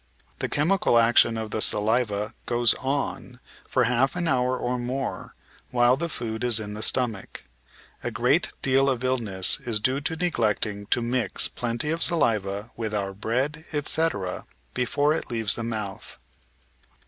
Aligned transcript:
The 0.39 0.49
chemical 0.49 0.97
action 0.97 1.37
of 1.37 1.51
the 1.51 1.61
saliva 1.61 2.33
goes 2.47 2.73
on, 2.79 3.39
for 3.67 3.83
half 3.83 4.15
an 4.15 4.27
hour 4.27 4.57
or 4.57 4.79
more, 4.79 5.35
while 5.69 5.95
the 5.95 6.09
food 6.09 6.43
is 6.43 6.59
in 6.59 6.73
the 6.73 6.81
stomach. 6.81 7.43
A 8.03 8.09
great 8.09 8.51
deal 8.63 8.89
of 8.89 9.03
illness 9.03 9.59
is 9.59 9.79
due 9.79 10.01
to 10.01 10.15
neglecting 10.15 10.87
to 10.87 11.03
mix 11.03 11.47
plenty 11.47 11.91
of 11.91 12.01
saliva 12.01 12.71
with 12.75 12.95
our 12.95 13.13
bread, 13.13 13.63
etc., 13.73 14.47
before 14.73 15.13
it 15.13 15.29
leaves 15.29 15.53
the 15.53 15.61
mouth. 15.63 16.17